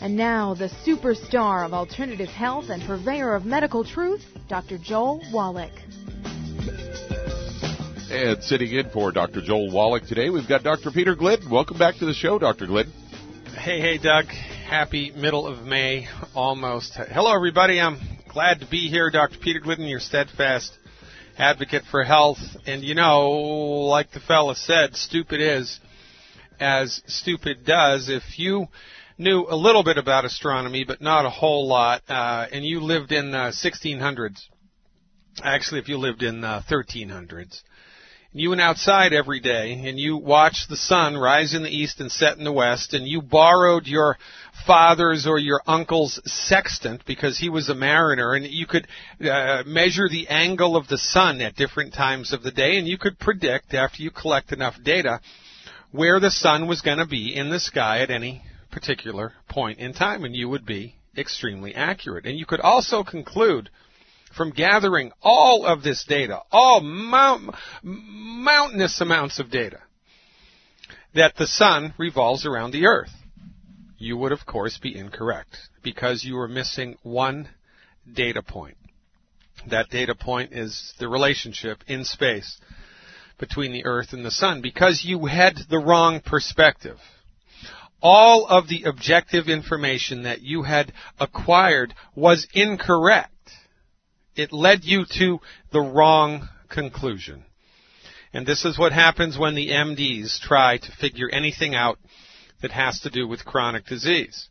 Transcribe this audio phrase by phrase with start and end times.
[0.00, 4.78] And now, the superstar of alternative health and purveyor of medical truth, Dr.
[4.78, 5.72] Joel Wallach.
[8.08, 9.42] And sitting in for Dr.
[9.42, 10.92] Joel Wallach today, we've got Dr.
[10.92, 11.50] Peter Glidden.
[11.50, 12.66] Welcome back to the show, Dr.
[12.66, 12.92] Glidden.
[13.56, 14.26] Hey, hey, Doug.
[14.26, 16.94] Happy middle of May, almost.
[16.94, 17.80] Hello, everybody.
[17.80, 17.98] I'm
[18.32, 19.10] glad to be here.
[19.10, 19.38] Dr.
[19.40, 20.78] Peter Glidden, your steadfast
[21.36, 22.38] advocate for health.
[22.66, 25.80] And you know, like the fella said, stupid is
[26.60, 28.08] as stupid does.
[28.08, 28.68] If you
[29.18, 33.12] knew a little bit about astronomy, but not a whole lot, uh, and you lived
[33.12, 34.40] in the 1600s,
[35.42, 37.60] actually, if you lived in the 1300s,
[38.32, 42.12] you went outside every day and you watched the sun rise in the east and
[42.12, 44.16] set in the west, and you borrowed your
[44.66, 48.86] father's or your uncle's sextant because he was a mariner, and you could
[49.20, 52.98] uh, measure the angle of the sun at different times of the day, and you
[52.98, 55.20] could predict after you collect enough data
[55.90, 58.42] where the sun was going to be in the sky at any
[58.78, 62.26] particular point in time, and you would be extremely accurate.
[62.26, 63.70] And you could also conclude
[64.36, 69.80] from gathering all of this data, all mount, mountainous amounts of data,
[71.14, 73.10] that the sun revolves around the earth.
[73.98, 77.48] You would, of course, be incorrect because you were missing one
[78.14, 78.76] data point.
[79.70, 82.60] That data point is the relationship in space
[83.40, 86.98] between the earth and the sun because you had the wrong perspective
[88.02, 93.32] all of the objective information that you had acquired was incorrect.
[94.36, 95.40] It led you to
[95.72, 97.44] the wrong conclusion.
[98.32, 101.98] And this is what happens when the MDs try to figure anything out
[102.62, 104.48] that has to do with chronic disease.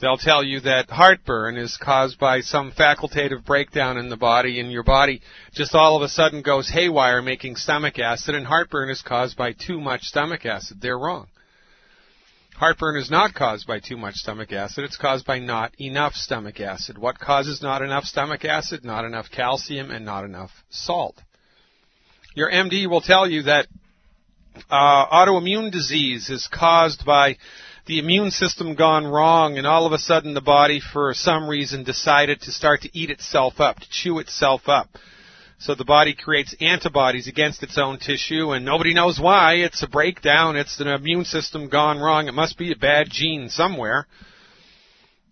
[0.00, 4.72] They'll tell you that heartburn is caused by some facultative breakdown in the body and
[4.72, 5.22] your body
[5.52, 9.52] just all of a sudden goes haywire making stomach acid and heartburn is caused by
[9.52, 10.80] too much stomach acid.
[10.80, 11.28] They're wrong.
[12.62, 14.84] Heartburn is not caused by too much stomach acid.
[14.84, 16.96] It's caused by not enough stomach acid.
[16.96, 18.84] What causes not enough stomach acid?
[18.84, 21.20] Not enough calcium and not enough salt.
[22.36, 23.66] Your MD will tell you that
[24.70, 27.36] uh, autoimmune disease is caused by
[27.86, 31.82] the immune system gone wrong and all of a sudden the body for some reason
[31.82, 34.88] decided to start to eat itself up, to chew itself up.
[35.62, 39.54] So the body creates antibodies against its own tissue, and nobody knows why.
[39.54, 40.56] It's a breakdown.
[40.56, 42.26] It's an immune system gone wrong.
[42.26, 44.08] It must be a bad gene somewhere.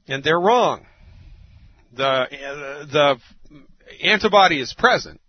[0.06, 0.86] And they're wrong.
[1.96, 2.28] The,
[2.92, 3.16] the
[4.04, 5.20] antibody is present.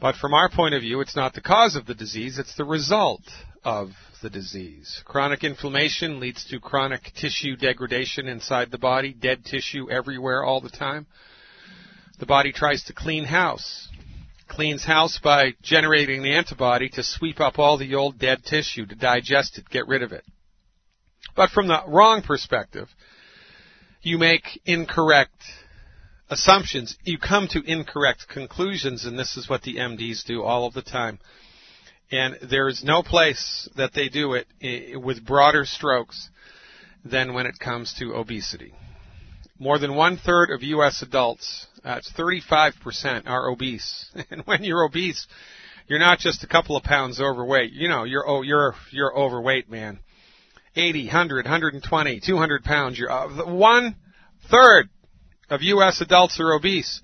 [0.00, 2.64] But from our point of view, it's not the cause of the disease, it's the
[2.64, 3.22] result
[3.64, 3.90] of
[4.22, 5.02] the disease.
[5.04, 10.70] Chronic inflammation leads to chronic tissue degradation inside the body, dead tissue everywhere all the
[10.70, 11.06] time.
[12.18, 13.88] The body tries to clean house.
[14.46, 18.94] Cleans house by generating the antibody to sweep up all the old dead tissue, to
[18.94, 20.24] digest it, get rid of it.
[21.34, 22.88] But from the wrong perspective,
[24.02, 25.42] you make incorrect
[26.28, 26.96] assumptions.
[27.04, 30.82] You come to incorrect conclusions, and this is what the MDs do all of the
[30.82, 31.18] time.
[32.12, 34.46] And there is no place that they do it
[35.02, 36.28] with broader strokes
[37.04, 38.72] than when it comes to obesity.
[39.58, 41.02] More than one third of U.S.
[41.02, 44.06] adults that's 35% are obese.
[44.30, 45.26] And when you're obese,
[45.86, 47.72] you're not just a couple of pounds overweight.
[47.72, 50.00] You know, you're oh, you're you're overweight, man.
[50.76, 52.98] 80, 100, 120, 200 pounds.
[52.98, 53.96] You're uh, one
[54.50, 54.88] third
[55.50, 56.00] of U.S.
[56.00, 57.02] adults are obese,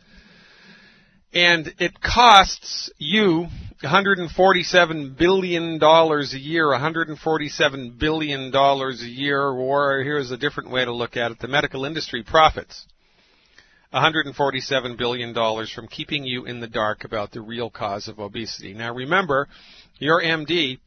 [1.34, 3.46] and it costs you
[3.82, 6.68] 147 billion dollars a year.
[6.68, 11.48] 147 billion dollars a year, or here's a different way to look at it: the
[11.48, 12.86] medical industry profits
[13.92, 18.72] $147 billion from keeping you in the dark about the real cause of obesity.
[18.72, 19.48] Now remember,
[19.98, 20.78] your MD,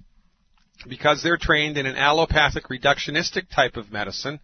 [0.88, 4.40] because they're trained in an allopathic reductionistic type of medicine,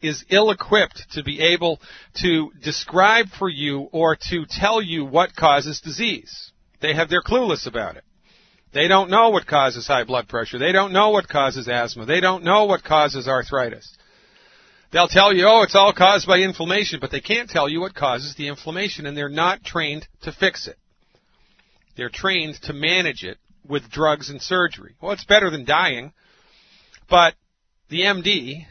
[0.00, 1.80] is ill equipped to be able
[2.22, 6.52] to describe for you or to tell you what causes disease.
[6.80, 8.04] They have, they're clueless about it.
[8.72, 10.58] They don't know what causes high blood pressure.
[10.58, 12.06] They don't know what causes asthma.
[12.06, 13.97] They don't know what causes arthritis.
[14.90, 17.94] They'll tell you, oh, it's all caused by inflammation, but they can't tell you what
[17.94, 20.76] causes the inflammation, and they're not trained to fix it.
[21.96, 24.94] They're trained to manage it with drugs and surgery.
[25.00, 26.12] Well, it's better than dying,
[27.10, 27.34] but
[27.90, 28.66] the MD,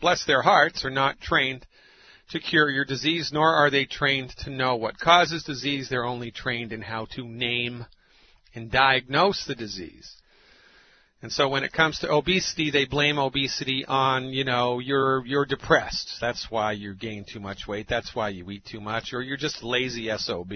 [0.00, 1.66] bless their hearts, are not trained
[2.30, 5.88] to cure your disease, nor are they trained to know what causes disease.
[5.88, 7.84] They're only trained in how to name
[8.54, 10.14] and diagnose the disease.
[11.20, 15.46] And so when it comes to obesity, they blame obesity on, you know, you're, you're
[15.46, 16.18] depressed.
[16.20, 17.86] That's why you gain too much weight.
[17.88, 19.12] That's why you eat too much.
[19.12, 20.52] Or you're just lazy SOB.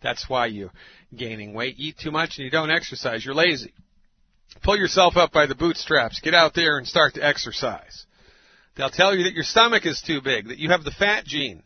[0.00, 0.70] That's why you're
[1.16, 1.74] gaining weight.
[1.78, 3.24] Eat too much and you don't exercise.
[3.24, 3.72] You're lazy.
[4.62, 6.20] Pull yourself up by the bootstraps.
[6.20, 8.06] Get out there and start to exercise.
[8.76, 11.62] They'll tell you that your stomach is too big, that you have the fat gene.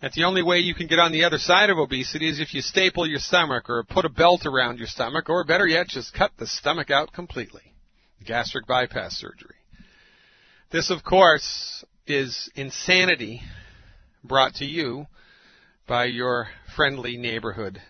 [0.00, 2.54] That the only way you can get on the other side of obesity is if
[2.54, 6.14] you staple your stomach or put a belt around your stomach, or better yet, just
[6.14, 7.74] cut the stomach out completely.
[8.24, 9.56] Gastric bypass surgery.
[10.70, 13.42] This, of course, is insanity
[14.24, 15.06] brought to you
[15.86, 17.80] by your friendly neighborhood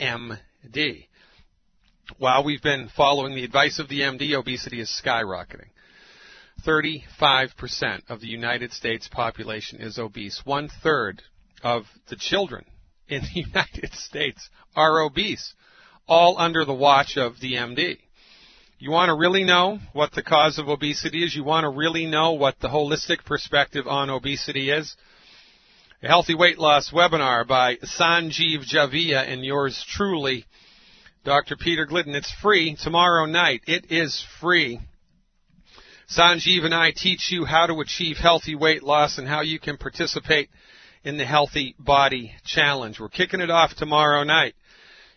[0.00, 1.06] MD.
[2.18, 5.70] While we've been following the advice of the MD, obesity is skyrocketing.
[6.66, 10.42] 35% of the United States population is obese.
[10.44, 11.22] One third
[11.62, 12.64] of the children
[13.08, 15.54] in the United States are obese,
[16.06, 17.98] all under the watch of the MD.
[18.78, 21.36] You want to really know what the cause of obesity is?
[21.36, 24.96] You want to really know what the holistic perspective on obesity is?
[26.02, 30.46] A healthy weight loss webinar by Sanjeev Javia and yours truly,
[31.26, 31.56] Dr.
[31.56, 32.14] Peter Glidden.
[32.14, 33.60] It's free tomorrow night.
[33.66, 34.80] It is free.
[36.08, 39.76] Sanjeev and I teach you how to achieve healthy weight loss and how you can
[39.76, 40.48] participate
[41.04, 42.98] in the Healthy Body Challenge.
[43.00, 44.54] We're kicking it off tomorrow night.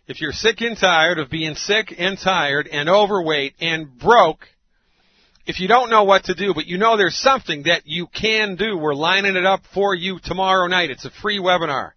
[0.08, 4.48] If you're sick and tired of being sick and tired and overweight and broke,
[5.46, 8.56] if you don't know what to do, but you know there's something that you can
[8.56, 10.90] do, we're lining it up for you tomorrow night.
[10.90, 11.92] It's a free webinar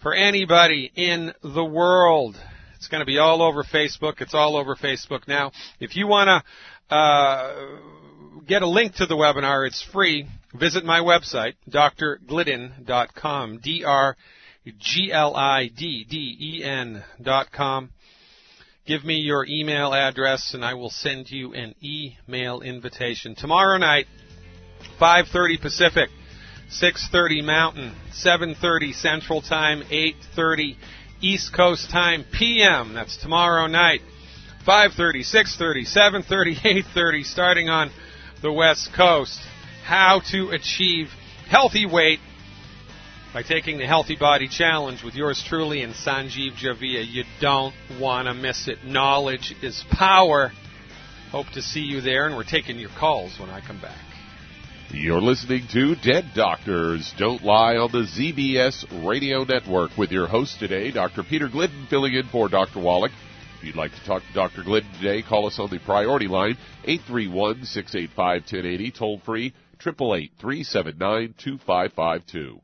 [0.00, 2.36] for anybody in the world.
[2.76, 4.20] It's going to be all over Facebook.
[4.20, 5.50] It's all over Facebook now.
[5.80, 6.44] If you want
[6.90, 7.66] to uh,
[8.46, 10.28] get a link to the webinar, it's free.
[10.54, 13.58] Visit my website, drglidden.com.
[13.58, 14.14] D-R-G-L-I-D-D-E-N
[17.20, 17.90] dot com.
[18.86, 23.34] Give me your email address and I will send you an email invitation.
[23.34, 24.06] Tomorrow night,
[24.98, 26.08] 5.30 Pacific,
[26.70, 30.76] 6.30 Mountain, 7.30 Central Time, 8.30
[31.20, 32.94] East Coast Time, PM.
[32.94, 34.00] That's tomorrow night.
[34.66, 37.90] 5.30, 6.30, 7.30, 8.30, starting on
[38.40, 39.38] the West Coast.
[39.88, 41.08] How to achieve
[41.48, 42.18] healthy weight
[43.32, 47.10] by taking the Healthy Body Challenge with yours truly and Sanjeev Javia.
[47.10, 48.84] You don't want to miss it.
[48.84, 50.52] Knowledge is power.
[51.30, 53.96] Hope to see you there, and we're taking your calls when I come back.
[54.90, 60.58] You're listening to Dead Doctors Don't Lie on the ZBS Radio Network with your host
[60.58, 61.22] today, Dr.
[61.22, 62.80] Peter Glidden, filling in for Dr.
[62.80, 63.12] Wallach.
[63.56, 64.64] If you'd like to talk to Dr.
[64.64, 72.60] Glidden today, call us on the priority line, 831-685-1080, toll free, 888-379-2552.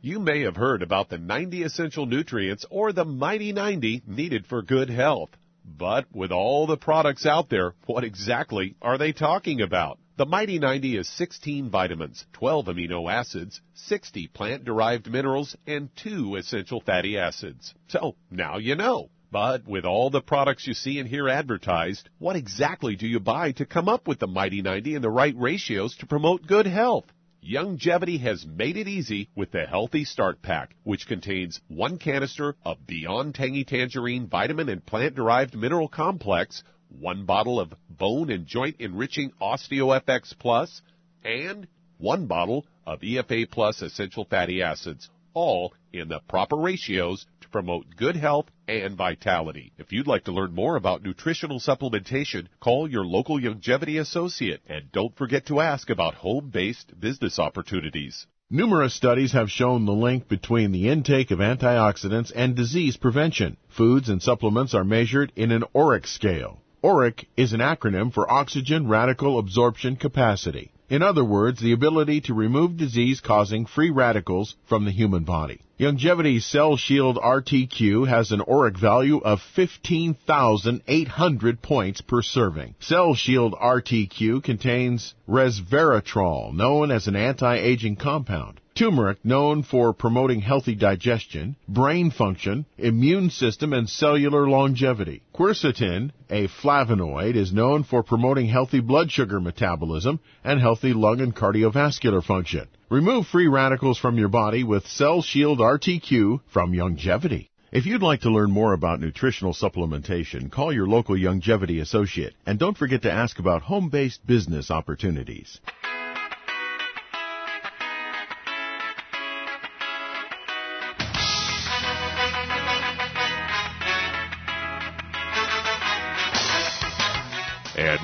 [0.00, 4.60] You may have heard about the 90 essential nutrients or the Mighty 90 needed for
[4.60, 5.30] good health.
[5.64, 9.98] But with all the products out there, what exactly are they talking about?
[10.16, 16.80] The Mighty 90 is 16 vitamins, 12 amino acids, 60 plant-derived minerals, and 2 essential
[16.80, 17.74] fatty acids.
[17.88, 19.08] So, now you know.
[19.34, 23.50] But with all the products you see and hear advertised, what exactly do you buy
[23.50, 27.06] to come up with the Mighty 90 and the right ratios to promote good health?
[27.44, 32.86] Youngevity has made it easy with the Healthy Start Pack, which contains one canister of
[32.86, 38.76] Beyond Tangy Tangerine Vitamin and Plant Derived Mineral Complex, one bottle of Bone and Joint
[38.78, 40.80] Enriching OsteoFX Plus,
[41.24, 41.66] and
[41.98, 47.96] one bottle of EFA Plus Essential Fatty Acids, all in the proper ratios to promote
[47.96, 49.72] good health and vitality.
[49.78, 54.90] If you'd like to learn more about nutritional supplementation, call your local Youngevity associate and
[54.92, 58.26] don't forget to ask about home-based business opportunities.
[58.50, 63.56] Numerous studies have shown the link between the intake of antioxidants and disease prevention.
[63.68, 66.60] Foods and supplements are measured in an ORAC scale.
[66.82, 70.70] ORAC is an acronym for Oxygen Radical Absorbance Capacity.
[70.90, 75.60] In other words, the ability to remove disease causing free radicals from the human body.
[75.76, 82.76] Youngevity's Cell Shield RTQ has an ORAC value of 15,800 points per serving.
[82.78, 88.60] Cell Shield RTQ contains resveratrol, known as an anti-aging compound.
[88.76, 95.22] Turmeric, known for promoting healthy digestion, brain function, immune system, and cellular longevity.
[95.34, 101.34] Quercetin, a flavonoid, is known for promoting healthy blood sugar metabolism and healthy lung and
[101.34, 102.68] cardiovascular function.
[102.90, 107.48] Remove free radicals from your body with Cell Shield RTQ from Youngevity.
[107.72, 112.58] If you'd like to learn more about nutritional supplementation, call your local Youngevity associate and
[112.58, 115.60] don't forget to ask about home-based business opportunities.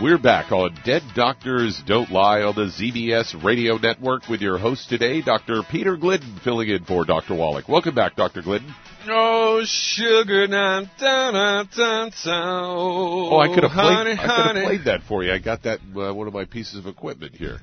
[0.01, 4.89] We're back on Dead Doctors Don't Lie on the ZBS Radio Network with your host
[4.89, 5.63] today, Dr.
[5.71, 7.35] Peter Glidden, filling in for Dr.
[7.35, 7.69] Wallach.
[7.69, 8.41] Welcome back, Dr.
[8.41, 8.75] Glidden.
[9.09, 13.95] Oh, sugar, dun, dun, dun, dun, Oh, I could have played.
[13.95, 15.33] Honey, I could have played that for you.
[15.33, 17.59] I got that uh, one of my pieces of equipment here.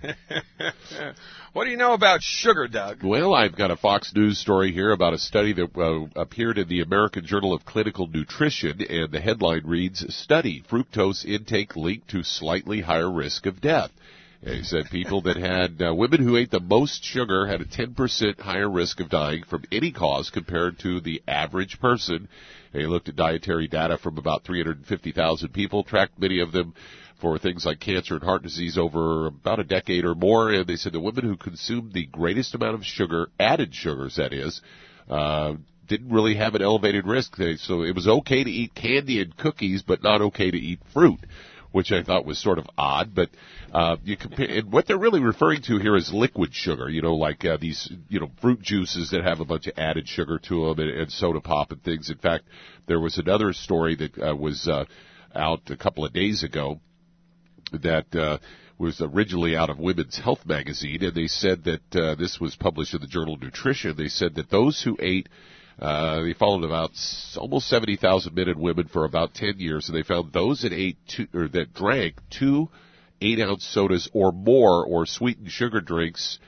[1.57, 3.03] what do you know about sugar, Doug?
[3.03, 6.67] Well, I've got a Fox News story here about a study that uh, appeared in
[6.67, 12.21] the American Journal of Clinical Nutrition, and the headline reads: "Study: Fructose intake linked to
[12.21, 13.89] slightly higher risk of death."
[14.43, 18.39] They said people that had uh, women who ate the most sugar had a 10%
[18.39, 22.27] higher risk of dying from any cause compared to the average person.
[22.71, 26.75] They looked at dietary data from about 350,000 people, tracked many of them
[27.19, 30.75] for things like cancer and heart disease over about a decade or more, and they
[30.75, 34.61] said the women who consumed the greatest amount of sugar, added sugars that is,
[35.09, 35.53] uh,
[35.87, 37.35] didn't really have an elevated risk.
[37.57, 41.19] So it was okay to eat candy and cookies, but not okay to eat fruit
[41.71, 43.13] which I thought was sort of odd.
[43.13, 43.29] But
[43.71, 46.89] uh, you compare, and what they're really referring to here is liquid sugar.
[46.89, 50.07] You know, like uh, these you know fruit juices that have a bunch of added
[50.07, 52.09] sugar to them and, and soda pop and things.
[52.09, 52.45] In fact,
[52.87, 54.85] there was another story that uh, was uh,
[55.35, 56.79] out a couple of days ago
[57.71, 58.15] that.
[58.15, 58.37] Uh,
[58.79, 62.93] was originally out of Women's Health magazine, and they said that uh, this was published
[62.93, 63.97] in the journal Nutrition.
[63.97, 65.29] They said that those who ate
[65.79, 66.91] uh, they followed about
[67.37, 70.97] almost 70,000 men and women for about 10 years, and they found those that ate
[71.07, 72.69] two, or that drank two
[73.21, 76.39] eight ounce sodas or more or sweetened sugar drinks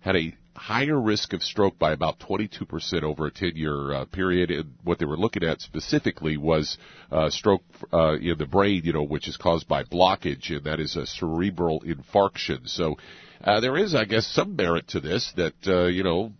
[0.00, 4.50] had a higher risk of stroke by about 22% over a 10 year uh, period.
[4.50, 6.78] And what they were looking at specifically was
[7.10, 10.80] uh, stroke uh, in the brain, you know, which is caused by blockage, and that
[10.80, 12.68] is a cerebral infarction.
[12.68, 12.96] So
[13.44, 16.32] uh, there is, I guess, some merit to this that, uh, you know,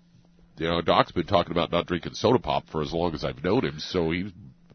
[0.58, 3.44] you know, Doc's been talking about not drinking soda pop for as long as I've
[3.44, 4.32] known him, so he's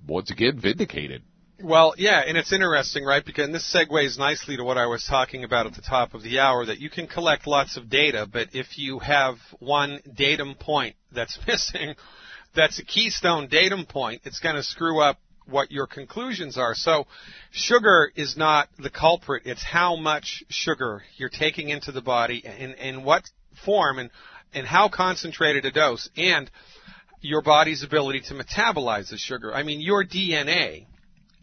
[0.07, 1.23] once again vindicated.
[1.63, 3.23] Well, yeah, and it's interesting, right?
[3.23, 6.39] Because this segues nicely to what I was talking about at the top of the
[6.39, 10.95] hour that you can collect lots of data, but if you have one datum point
[11.11, 11.95] that's missing,
[12.55, 16.73] that's a keystone datum point, it's going to screw up what your conclusions are.
[16.75, 17.07] So,
[17.51, 22.73] sugar is not the culprit, it's how much sugar you're taking into the body and
[22.75, 23.23] in what
[23.65, 23.99] form.
[23.99, 24.09] And
[24.53, 26.49] and how concentrated a dose and
[27.21, 29.53] your body's ability to metabolize the sugar.
[29.53, 30.87] I mean, your DNA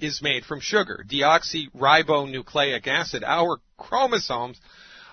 [0.01, 3.25] is made from sugar, deoxyribonucleic acid.
[3.25, 4.61] Our chromosomes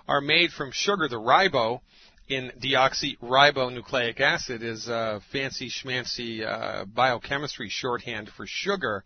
[0.08, 1.08] are made from sugar.
[1.08, 1.82] The ribo
[2.28, 9.04] in deoxyribonucleic acid is a fancy schmancy uh, biochemistry shorthand for sugar.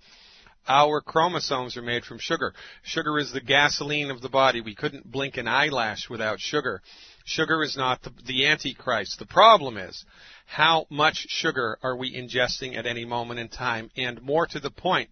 [0.67, 2.53] Our chromosomes are made from sugar.
[2.83, 4.61] Sugar is the gasoline of the body.
[4.61, 6.81] We couldn't blink an eyelash without sugar.
[7.25, 9.17] Sugar is not the, the Antichrist.
[9.19, 10.05] The problem is,
[10.45, 13.89] how much sugar are we ingesting at any moment in time?
[13.97, 15.09] And more to the point,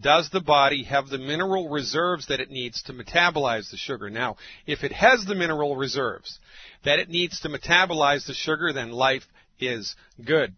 [0.00, 4.10] does the body have the mineral reserves that it needs to metabolize the sugar?
[4.10, 4.36] Now,
[4.66, 6.38] if it has the mineral reserves
[6.84, 9.24] that it needs to metabolize the sugar, then life
[9.60, 10.54] is good.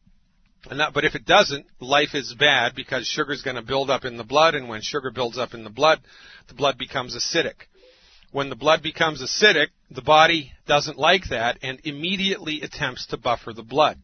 [0.70, 4.04] Not, but if it doesn't, life is bad because sugar is going to build up
[4.04, 6.00] in the blood, and when sugar builds up in the blood,
[6.48, 7.66] the blood becomes acidic.
[8.32, 13.52] When the blood becomes acidic, the body doesn't like that and immediately attempts to buffer
[13.52, 13.98] the blood.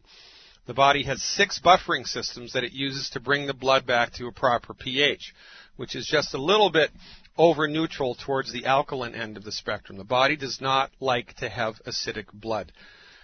[0.65, 4.27] The body has six buffering systems that it uses to bring the blood back to
[4.27, 5.33] a proper pH,
[5.75, 6.91] which is just a little bit
[7.37, 9.97] over neutral towards the alkaline end of the spectrum.
[9.97, 12.71] The body does not like to have acidic blood.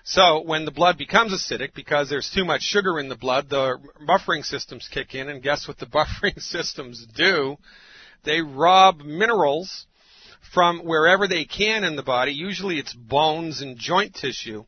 [0.03, 3.77] So when the blood becomes acidic because there's too much sugar in the blood, the
[4.07, 7.57] buffering systems kick in and guess what the buffering systems do?
[8.25, 9.85] They rob minerals
[10.53, 12.33] from wherever they can in the body.
[12.33, 14.65] Usually it's bones and joint tissue.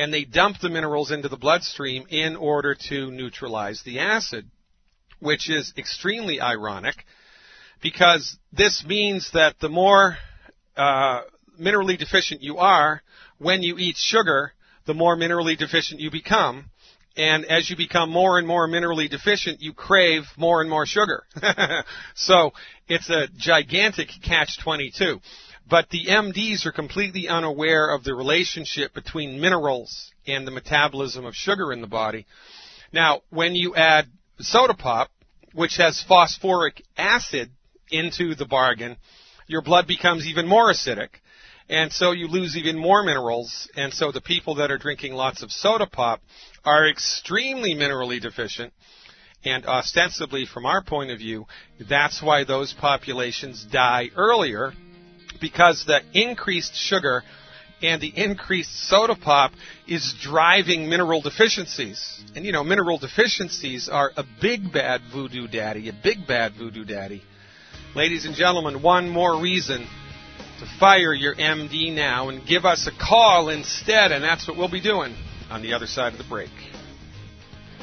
[0.00, 4.50] And they dump the minerals into the bloodstream in order to neutralize the acid,
[5.18, 7.04] which is extremely ironic
[7.82, 10.16] because this means that the more
[10.74, 11.20] uh,
[11.60, 13.02] minerally deficient you are
[13.36, 14.54] when you eat sugar,
[14.86, 16.70] the more minerally deficient you become.
[17.14, 21.24] And as you become more and more minerally deficient, you crave more and more sugar.
[22.14, 22.52] so
[22.88, 25.20] it's a gigantic catch 22.
[25.68, 31.34] But the MDs are completely unaware of the relationship between minerals and the metabolism of
[31.34, 32.26] sugar in the body.
[32.92, 34.06] Now, when you add
[34.40, 35.10] soda pop,
[35.52, 37.50] which has phosphoric acid
[37.90, 38.96] into the bargain,
[39.46, 41.08] your blood becomes even more acidic.
[41.68, 43.68] And so you lose even more minerals.
[43.76, 46.20] And so the people that are drinking lots of soda pop
[46.64, 48.72] are extremely minerally deficient.
[49.44, 51.46] And ostensibly, from our point of view,
[51.88, 54.72] that's why those populations die earlier
[55.40, 57.22] because the increased sugar
[57.82, 59.52] and the increased soda pop
[59.86, 62.22] is driving mineral deficiencies.
[62.34, 66.84] And you know, mineral deficiencies are a big bad voodoo daddy, a big bad voodoo
[66.84, 67.22] daddy.
[67.94, 69.86] Ladies and gentlemen, one more reason
[70.60, 74.70] to fire your MD now and give us a call instead, and that's what we'll
[74.70, 75.14] be doing
[75.50, 76.50] on the other side of the break.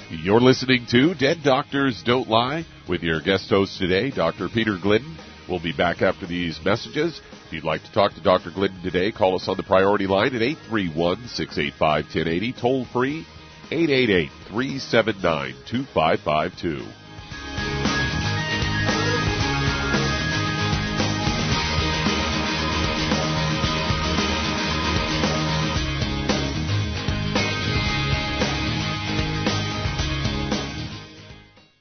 [0.09, 4.47] You're listening to Dead Doctors Don't Lie with your guest host today, Dr.
[4.47, 5.17] Peter Glidden.
[5.47, 7.21] We'll be back after these messages.
[7.47, 8.51] If you'd like to talk to Dr.
[8.51, 13.25] Glidden today, call us on the priority line at 831 685 1080, toll free
[13.71, 17.06] 888 379 2552.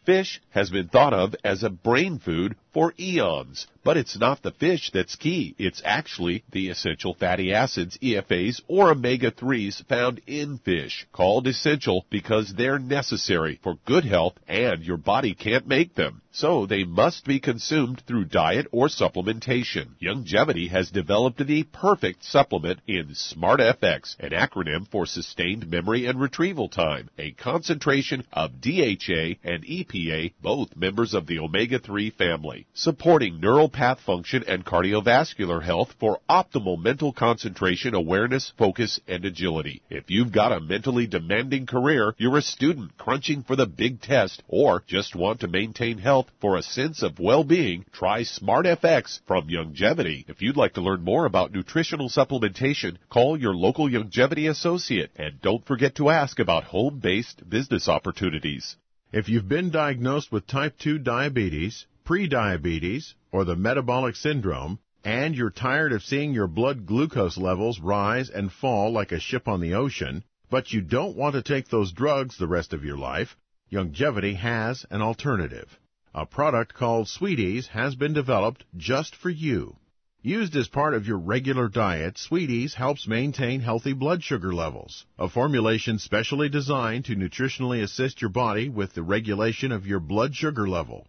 [0.07, 3.67] Fish has been thought of as a brain food for eons.
[3.87, 5.55] But it's not the fish that's key.
[5.59, 12.53] It's actually the essential fatty acids, EFAs, or omega-3s found in fish, called essential because
[12.53, 16.21] they're necessary for good health and your body can't make them.
[16.33, 19.91] So they must be consumed through diet or supplementation.
[20.03, 26.69] Youngevity has developed the perfect supplement in SmartFX, an acronym for sustained memory and retrieval
[26.69, 33.71] time, a concentration of DHA and EPA, both members of the omega-3 family, supporting neural
[33.77, 39.83] path function and cardiovascular health for optimal mental concentration, awareness, focus, and agility.
[39.91, 44.43] If you've got a mentally demanding career, you're a student crunching for the big test,
[44.49, 50.25] or just want to maintain health for a sense of well-being, try SmartFX from Youngevity.
[50.27, 55.43] If you'd like to learn more about nutritional supplementation, call your local Youngevity associate and
[55.43, 58.77] don't forget to ask about home-based business opportunities.
[59.13, 65.51] If you've been diagnosed with type 2 diabetes, prediabetes, or the metabolic syndrome, and you're
[65.51, 69.75] tired of seeing your blood glucose levels rise and fall like a ship on the
[69.75, 73.37] ocean, but you don't want to take those drugs the rest of your life,
[73.73, 75.77] Youngevity has an alternative.
[76.15, 79.77] A product called Sweeties has been developed just for you.
[80.23, 85.05] Used as part of your regular diet, Sweeties helps maintain healthy blood sugar levels.
[85.19, 90.37] A formulation specially designed to nutritionally assist your body with the regulation of your blood
[90.37, 91.09] sugar level.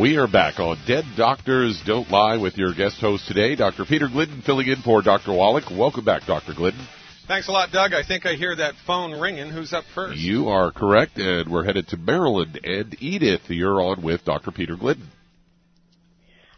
[0.00, 3.84] We are back on Dead Doctors Don't Lie with your guest host today, Dr.
[3.84, 5.32] Peter Glidden, filling in for Dr.
[5.32, 5.70] Wallach.
[5.70, 6.52] Welcome back, Dr.
[6.52, 6.84] Glidden.
[7.28, 7.92] Thanks a lot, Doug.
[7.92, 9.50] I think I hear that phone ringing.
[9.50, 10.18] Who's up first?
[10.18, 12.58] You are correct, and we're headed to Maryland.
[12.64, 14.50] And Edith, you're on with Dr.
[14.50, 15.06] Peter Glidden.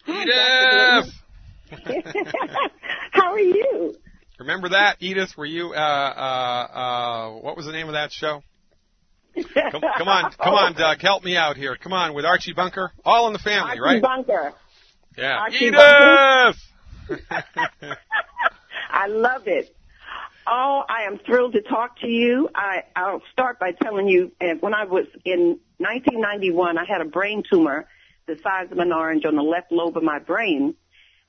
[0.06, 1.12] Edith!
[3.10, 3.96] How are you?
[4.38, 5.36] Remember that, Edith?
[5.36, 8.42] Were you, uh, uh, uh, what was the name of that show?
[9.54, 11.76] Come, come on, come on, Doug, help me out here.
[11.76, 14.02] Come on, with Archie Bunker, all in the family, right?
[14.02, 14.02] Archie right?
[14.02, 14.54] Bunker.
[15.16, 16.56] Yeah, Archie Edith.
[18.90, 19.76] I love it.
[20.46, 22.48] Oh, I am thrilled to talk to you.
[22.54, 27.04] I, I'll start by telling you, uh, when I was in 1991, I had a
[27.04, 27.86] brain tumor
[28.26, 30.74] the size of an orange on the left lobe of my brain.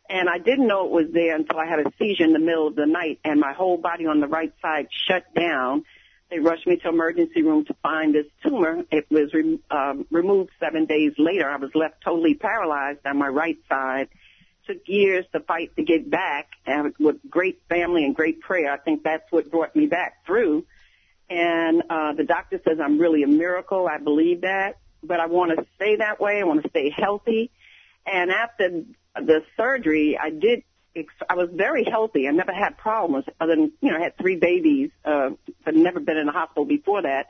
[0.10, 2.68] And I didn't know it was there until I had a seizure in the middle
[2.68, 5.84] of the night and my whole body on the right side shut down.
[6.30, 8.84] They rushed me to emergency room to find this tumor.
[8.92, 11.50] It was re- um, removed seven days later.
[11.50, 14.10] I was left totally paralyzed on my right side,
[14.66, 18.78] took years to fight to get back, and with great family and great prayer, I
[18.78, 20.66] think that's what brought me back through.
[21.30, 23.88] And uh, the doctor says I'm really a miracle.
[23.88, 26.42] I believe that, but I want to stay that way.
[26.42, 27.52] I want to stay healthy.
[28.06, 28.84] And after
[29.16, 30.64] the surgery, I did.
[31.30, 32.28] I was very healthy.
[32.28, 35.32] I never had problems other than you know I had three babies, uh,
[35.66, 37.28] but never been in the hospital before that.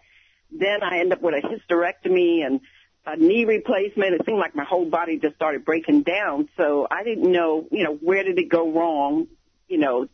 [0.52, 2.62] Then I ended up with a hysterectomy and
[3.06, 4.14] a knee replacement.
[4.14, 6.50] It seemed like my whole body just started breaking down.
[6.58, 9.28] So I didn't know, you know, where did it go wrong,
[9.68, 10.08] you know,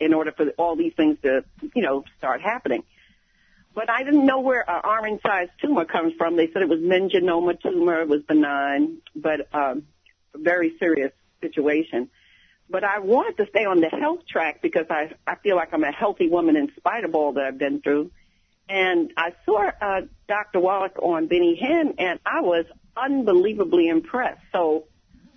[0.00, 1.44] in order for all these things to,
[1.74, 2.84] you know, start happening.
[3.74, 6.36] But I didn't know where an orange-sized tumor comes from.
[6.36, 8.00] They said it was meningioma tumor.
[8.00, 9.84] It was benign, but um,
[10.34, 12.10] very serious situation.
[12.70, 15.84] But I wanted to stay on the health track because I I feel like I'm
[15.84, 18.10] a healthy woman in spite of all that I've been through.
[18.68, 20.60] And I saw uh, Dr.
[20.60, 24.42] Wallach on Benny Hinn, and I was unbelievably impressed.
[24.52, 24.84] So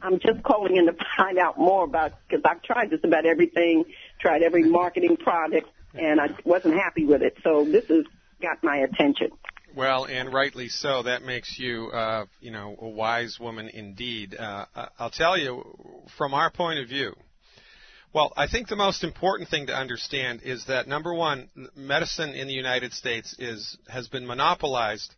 [0.01, 3.85] I'm just calling in to find out more about because I've tried just about everything,
[4.19, 7.37] tried every marketing product, and I wasn't happy with it.
[7.43, 8.05] So this has
[8.41, 9.29] got my attention.
[9.75, 11.03] Well, and rightly so.
[11.03, 14.36] That makes you, uh, you know, a wise woman indeed.
[14.36, 14.65] Uh,
[14.99, 15.63] I'll tell you,
[16.17, 17.15] from our point of view,
[18.13, 22.47] well, I think the most important thing to understand is that number one, medicine in
[22.47, 25.15] the United States is has been monopolized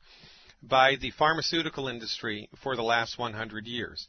[0.62, 4.08] by the pharmaceutical industry for the last 100 years.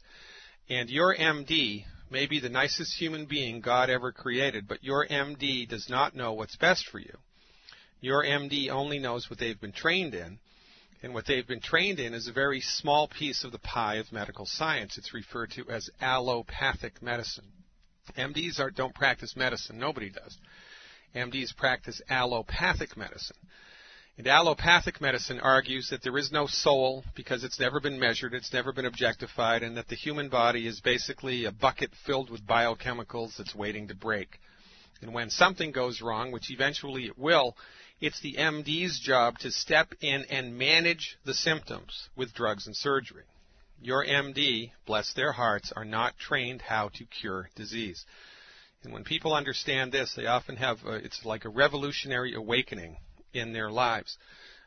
[0.69, 5.67] And your MD may be the nicest human being God ever created, but your MD
[5.67, 7.17] does not know what's best for you.
[8.01, 10.39] Your MD only knows what they've been trained in,
[11.01, 14.11] and what they've been trained in is a very small piece of the pie of
[14.11, 14.97] medical science.
[14.97, 17.45] It's referred to as allopathic medicine.
[18.17, 19.77] MDs are, don't practice medicine.
[19.77, 20.37] Nobody does.
[21.15, 23.37] MDs practice allopathic medicine.
[24.17, 28.53] And allopathic medicine argues that there is no soul because it's never been measured, it's
[28.53, 33.35] never been objectified, and that the human body is basically a bucket filled with biochemicals
[33.37, 34.39] that's waiting to break.
[35.01, 37.57] And when something goes wrong, which eventually it will,
[38.01, 43.23] it's the MD's job to step in and manage the symptoms with drugs and surgery.
[43.81, 48.05] Your MD, bless their hearts, are not trained how to cure disease.
[48.83, 52.97] And when people understand this, they often have a, it's like a revolutionary awakening
[53.33, 54.17] in their lives.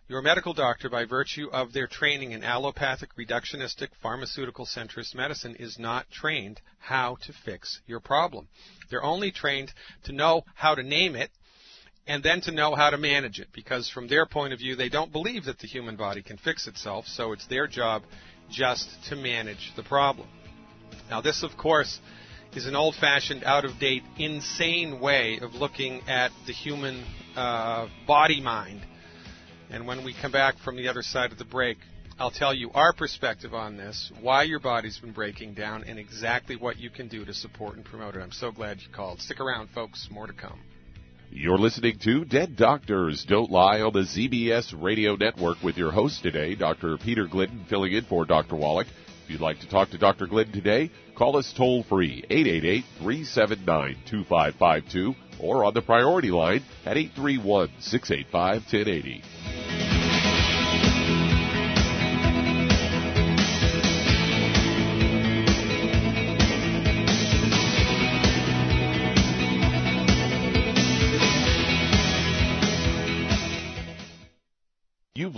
[0.09, 5.79] Your medical doctor, by virtue of their training in allopathic, reductionistic, pharmaceutical centrist medicine, is
[5.79, 8.49] not trained how to fix your problem.
[8.91, 9.73] They're only trained
[10.05, 11.31] to know how to name it
[12.09, 14.88] and then to know how to manage it because from their point of view they
[14.88, 18.03] don't believe that the human body can fix itself so it's their job
[18.51, 20.27] just to manage the problem.
[21.11, 22.01] Now, this, of course,
[22.55, 27.05] is an old fashioned, out of date, insane way of looking at the human
[27.37, 28.81] uh, body mind.
[29.71, 31.77] And when we come back from the other side of the break,
[32.18, 36.57] I'll tell you our perspective on this, why your body's been breaking down, and exactly
[36.57, 38.21] what you can do to support and promote it.
[38.21, 39.21] I'm so glad you called.
[39.21, 40.09] Stick around, folks.
[40.11, 40.59] More to come.
[41.31, 46.23] You're listening to Dead Doctors Don't Lie on the ZBS Radio Network with your host
[46.23, 46.97] today, Dr.
[46.97, 48.57] Peter Glidden, filling in for Dr.
[48.57, 48.87] Wallach.
[49.25, 50.27] If you'd like to talk to Dr.
[50.27, 56.97] Glidden today, call us toll free, 888 379 2552, or on the priority line at
[56.97, 59.58] 831 685 1080.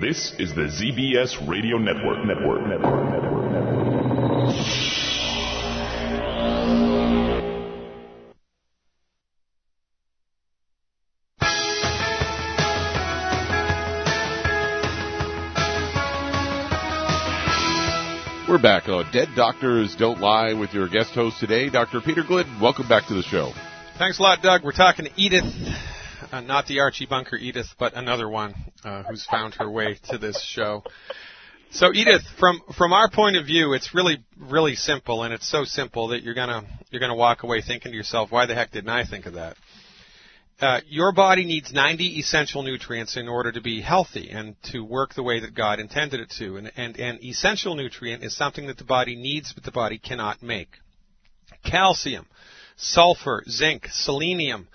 [0.00, 2.26] This is the ZBS Radio Network.
[2.26, 2.66] Network.
[2.66, 3.12] Network.
[3.12, 3.52] Network.
[3.52, 3.84] Network.
[18.48, 22.00] We're back on Dead Doctors Don't Lie with your guest host today, Dr.
[22.00, 22.60] Peter Glidden.
[22.60, 23.52] Welcome back to the show.
[23.96, 24.64] Thanks a lot, Doug.
[24.64, 25.44] We're talking to Edith,
[26.32, 30.18] uh, not the Archie Bunker Edith, but another one uh, who's found her way to
[30.18, 30.82] this show.
[31.70, 35.64] So, Edith, from from our point of view, it's really really simple, and it's so
[35.64, 38.90] simple that you're gonna you're gonna walk away thinking to yourself, why the heck didn't
[38.90, 39.56] I think of that?
[40.60, 45.14] Uh, your body needs 90 essential nutrients in order to be healthy and to work
[45.14, 46.56] the way that God intended it to.
[46.56, 50.44] And, and, and essential nutrient is something that the body needs but the body cannot
[50.44, 50.68] make.
[51.64, 52.26] Calcium,
[52.76, 54.68] sulfur, zinc, selenium,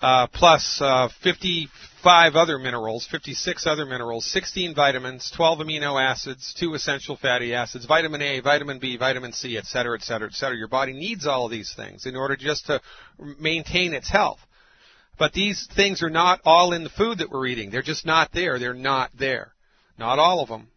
[0.00, 6.74] uh, plus uh, 55 other minerals, 56 other minerals, 16 vitamins, 12 amino acids, two
[6.74, 10.56] essential fatty acids, vitamin A, vitamin B, vitamin C, et cetera, et cetera, et cetera.
[10.56, 12.80] Your body needs all of these things in order just to
[13.38, 14.38] maintain its health.
[15.18, 17.70] But these things are not all in the food that we're eating.
[17.70, 18.58] They're just not there.
[18.58, 19.52] They're not there.
[19.98, 20.68] Not all of them.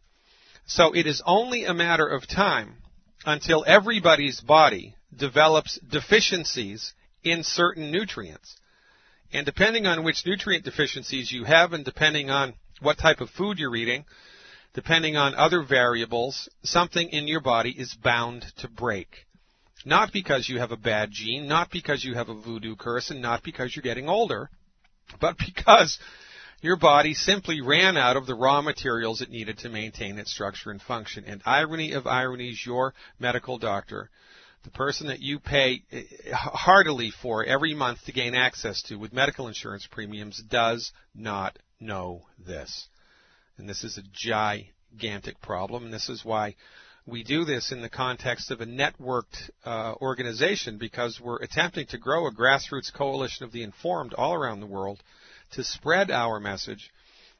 [0.65, 2.75] So it is only a matter of time
[3.25, 8.57] until everybody's body develops deficiencies in certain nutrients.
[9.33, 13.57] And depending on which nutrient deficiencies you have and depending on what type of food
[13.57, 14.05] you're eating,
[14.73, 19.25] depending on other variables, something in your body is bound to break.
[19.85, 23.21] Not because you have a bad gene, not because you have a voodoo curse, and
[23.21, 24.49] not because you're getting older,
[25.19, 25.97] but because
[26.61, 30.71] your body simply ran out of the raw materials it needed to maintain its structure
[30.71, 31.25] and function.
[31.25, 34.09] And irony of ironies, your medical doctor,
[34.63, 35.83] the person that you pay
[36.31, 42.21] heartily for every month to gain access to with medical insurance premiums, does not know
[42.45, 42.87] this.
[43.57, 46.55] And this is a gigantic problem, and this is why
[47.05, 51.97] we do this in the context of a networked uh, organization because we're attempting to
[51.97, 55.03] grow a grassroots coalition of the informed all around the world
[55.51, 56.91] to spread our message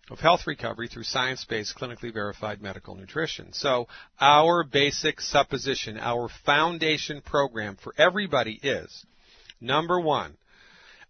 [0.09, 3.53] of health recovery through science-based, clinically verified medical nutrition.
[3.53, 3.87] So
[4.19, 9.05] our basic supposition, our foundation program for everybody is,
[9.61, 10.35] number one,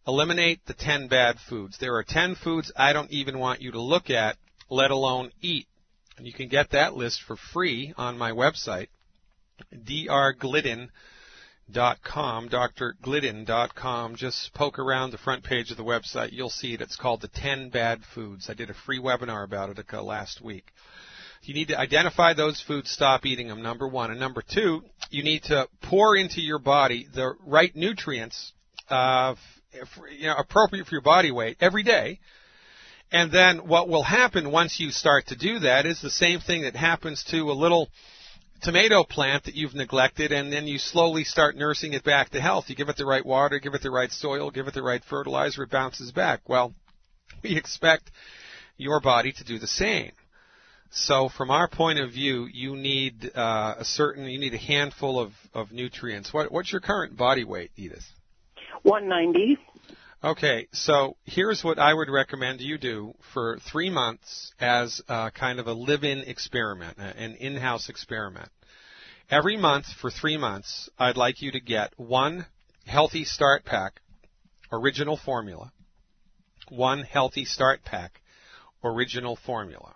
[0.08, 1.78] eliminate the 10 bad foods.
[1.80, 4.38] There are 10 foods I don't even want you to look at,
[4.70, 5.68] let alone eat.
[6.18, 8.88] And you can get that list for free on my website,
[9.74, 10.90] drglidden.com,
[11.72, 14.16] drglidden.com.
[14.16, 16.32] Just poke around the front page of the website.
[16.32, 16.82] You'll see it.
[16.82, 18.50] It's called The 10 Bad Foods.
[18.50, 20.66] I did a free webinar about it last week.
[21.42, 24.12] You need to identify those foods, stop eating them, number one.
[24.12, 28.54] And number two, you need to pour into your body the right nutrients,
[28.90, 29.36] uh,
[30.18, 32.20] you know, appropriate for your body weight every day
[33.14, 36.64] and then what will happen once you start to do that is the same thing
[36.64, 37.90] that happens to a little
[38.64, 42.66] tomato plant that you've neglected and then you slowly start nursing it back to health.
[42.70, 45.04] You give it the right water, give it the right soil, give it the right
[45.04, 46.48] fertilizer, it bounces back.
[46.48, 46.74] Well,
[47.44, 48.10] we expect
[48.78, 50.12] your body to do the same.
[50.92, 55.20] So from our point of view, you need uh, a certain, you need a handful
[55.20, 56.32] of, of nutrients.
[56.32, 58.06] What, what's your current body weight, Edith?
[58.84, 59.58] 190.
[60.26, 65.60] Okay, so here's what I would recommend you do for three months as a kind
[65.60, 68.48] of a live-in experiment, an in-house experiment.
[69.30, 72.46] Every month for three months, I'd like you to get one
[72.86, 74.00] healthy start pack,
[74.72, 75.74] original formula,
[76.70, 78.22] one healthy start pack,
[78.82, 79.94] original formula,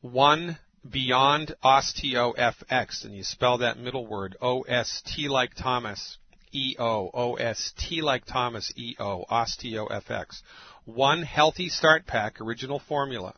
[0.00, 6.18] one Beyond Osteo FX, and you spell that middle word O S T like Thomas
[6.52, 10.42] E O O S T like Thomas E O Osteo FX.
[10.84, 13.34] One Healthy Start Pack original formula.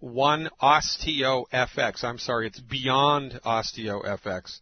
[0.00, 2.04] One Osteo FX.
[2.04, 4.60] I'm sorry, it's Beyond Osteo FX.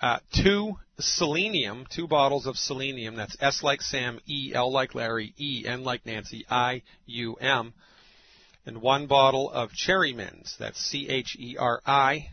[0.00, 3.16] Uh, two selenium, two bottles of selenium.
[3.16, 7.74] That's S like Sam, E, L like Larry, E, N like Nancy, I, U, M
[8.66, 10.56] and one bottle of Cherimins.
[10.58, 12.30] That's C H E R I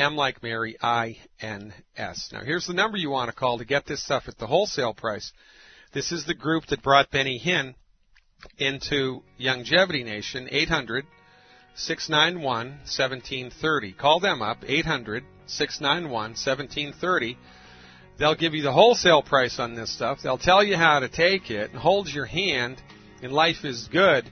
[0.00, 2.30] M like Mary I N S.
[2.32, 4.94] Now here's the number you want to call to get this stuff at the wholesale
[4.94, 5.30] price.
[5.92, 7.74] This is the group that brought Benny Hinn
[8.56, 11.04] into Longevity Nation, 800
[11.74, 13.92] 691 1730.
[13.92, 17.36] Call them up, 800 691 1730.
[18.18, 20.20] They'll give you the wholesale price on this stuff.
[20.22, 22.80] They'll tell you how to take it and hold your hand,
[23.22, 24.30] and life is good.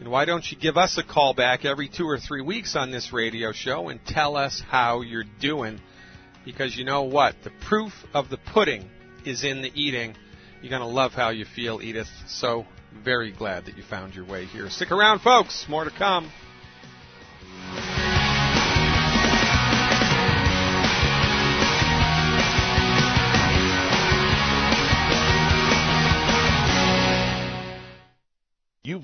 [0.00, 2.90] And why don't you give us a call back every two or three weeks on
[2.90, 5.80] this radio show and tell us how you're doing?
[6.44, 7.34] Because you know what?
[7.42, 8.88] The proof of the pudding
[9.24, 10.14] is in the eating.
[10.60, 12.08] You're going to love how you feel, Edith.
[12.28, 12.66] So
[13.02, 14.68] very glad that you found your way here.
[14.70, 15.66] Stick around, folks.
[15.68, 16.30] More to come.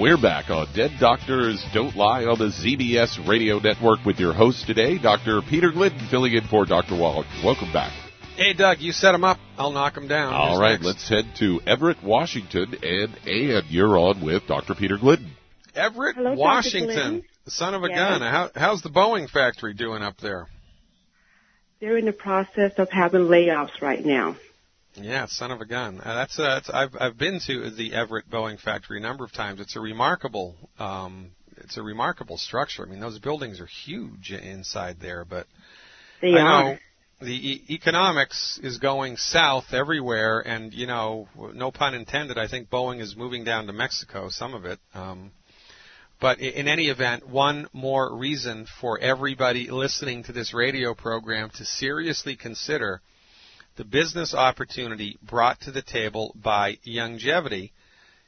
[0.00, 4.66] We're back on Dead Doctors Don't Lie on the ZBS Radio Network with your host
[4.66, 5.42] today, Dr.
[5.42, 6.96] Peter Glidden, filling in for Dr.
[6.98, 7.26] Wallach.
[7.44, 7.92] Welcome back.
[8.34, 9.36] Hey, Doug, you set him up.
[9.58, 10.32] I'll knock him down.
[10.32, 10.84] All Who's right, next?
[10.86, 14.74] let's head to Everett, Washington, and Ann, you're on with Dr.
[14.74, 15.32] Peter Glidden.
[15.74, 17.98] Everett, Hello, Washington, the son of a Yes.
[17.98, 18.20] gun.
[18.22, 20.46] How, how's the Boeing factory doing up there?
[21.78, 24.36] They're in the process of having layoffs right now.
[24.94, 26.00] Yeah, son of a gun.
[26.00, 29.32] Uh, that's, uh, that's I've I've been to the Everett Boeing factory a number of
[29.32, 29.60] times.
[29.60, 32.84] It's a remarkable um, it's a remarkable structure.
[32.84, 35.46] I mean, those buildings are huge inside there, but
[36.20, 36.62] They I are.
[36.72, 36.78] know
[37.20, 42.38] the e- economics is going south everywhere, and you know, no pun intended.
[42.38, 44.80] I think Boeing is moving down to Mexico, some of it.
[44.94, 45.30] Um,
[46.20, 51.64] but in any event, one more reason for everybody listening to this radio program to
[51.64, 53.00] seriously consider
[53.80, 57.72] the business opportunity brought to the table by Youngevity.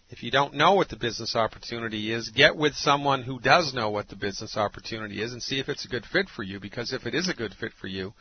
[0.08, 3.90] If you don't know what the business opportunity is, get with someone who does know
[3.90, 6.58] what the business opportunity is and see if it's a good fit for you.
[6.58, 8.14] Because if it is a good fit for you,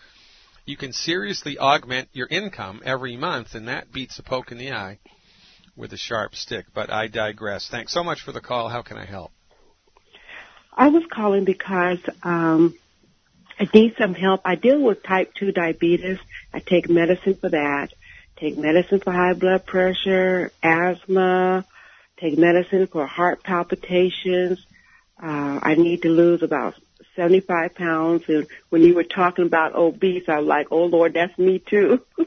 [0.65, 4.73] you can seriously augment your income every month, and that beats a poke in the
[4.73, 4.99] eye
[5.77, 6.65] with a sharp stick.
[6.73, 7.69] But I digress.
[7.71, 8.67] Thanks so much for the call.
[8.67, 9.31] How can I help?
[10.73, 12.77] I was calling because um,
[13.61, 14.41] I need some help.
[14.43, 16.17] I deal with type 2 diabetes.
[16.51, 17.89] I take medicine for that.
[18.37, 21.63] Take medicine for high blood pressure, asthma,
[22.17, 24.65] take medicine for heart palpitations.
[25.21, 26.73] Uh, I need to lose about
[27.15, 28.23] 75 pounds.
[28.27, 32.01] And when you were talking about obese, I was like, oh Lord, that's me too.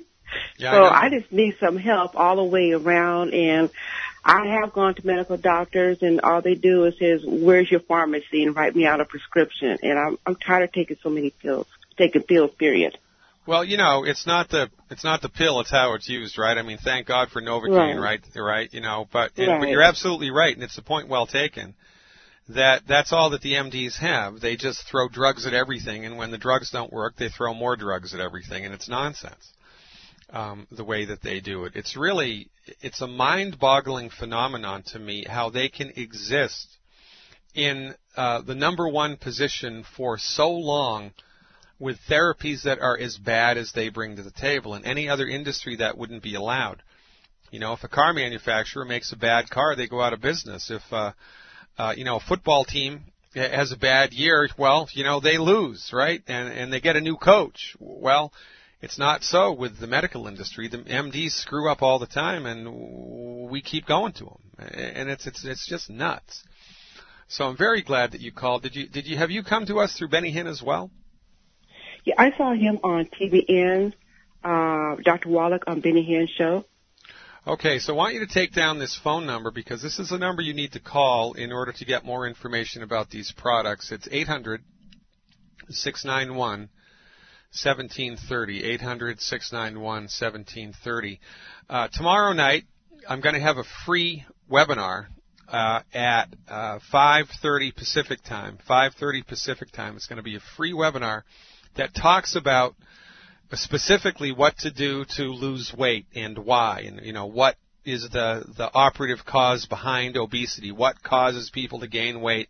[0.56, 3.70] Yeah, so I I, just need some help all the way around and
[4.24, 8.42] I have gone to medical doctors and all they do is says, where's your pharmacy
[8.42, 9.78] and write me out a prescription.
[9.82, 11.66] And I'm, I'm tired of taking so many pills,
[11.98, 12.96] taking pills, period.
[13.46, 16.56] Well, you know, it's not the it's not the pill; it's how it's used, right?
[16.56, 18.22] I mean, thank God for Novocaine, right?
[18.34, 18.40] Right.
[18.40, 18.72] Right?
[18.72, 21.74] You know, but and, but you're absolutely right, and it's a point well taken.
[22.48, 24.40] That that's all that the MDs have.
[24.40, 27.76] They just throw drugs at everything, and when the drugs don't work, they throw more
[27.76, 29.52] drugs at everything, and it's nonsense.
[30.30, 32.48] Um, the way that they do it, it's really
[32.80, 36.66] it's a mind-boggling phenomenon to me how they can exist
[37.54, 41.12] in uh, the number one position for so long
[41.78, 44.74] with therapies that are as bad as they bring to the table.
[44.74, 46.82] In any other industry, that wouldn't be allowed.
[47.50, 50.70] You know, if a car manufacturer makes a bad car, they go out of business.
[50.70, 51.12] If uh,
[51.78, 53.04] uh, you know a football team
[53.34, 56.22] has a bad year, well, you know they lose, right?
[56.26, 57.76] And and they get a new coach.
[57.78, 58.32] Well,
[58.84, 60.68] it's not so with the medical industry.
[60.68, 65.26] The MDs screw up all the time, and we keep going to them, and it's
[65.26, 66.44] it's it's just nuts.
[67.26, 68.62] So I'm very glad that you called.
[68.62, 70.90] Did you did you have you come to us through Benny Hinn as well?
[72.04, 73.94] Yeah, I saw him on TBN,
[74.44, 75.30] uh, Dr.
[75.30, 76.66] Wallach on Benny Hinn show.
[77.46, 80.18] Okay, so I want you to take down this phone number because this is the
[80.18, 83.90] number you need to call in order to get more information about these products.
[83.90, 84.62] It's 800
[85.70, 86.68] 691
[87.62, 88.64] 1730.
[88.64, 91.20] 800 691 1730.
[91.68, 92.64] Uh, tomorrow night,
[93.08, 95.06] I'm going to have a free webinar
[95.48, 98.58] uh, at uh, 5:30 Pacific time.
[98.68, 99.96] 5:30 Pacific time.
[99.96, 101.22] It's going to be a free webinar
[101.76, 102.74] that talks about
[103.52, 108.44] specifically what to do to lose weight and why, and you know what is the
[108.56, 112.48] the operative cause behind obesity, what causes people to gain weight,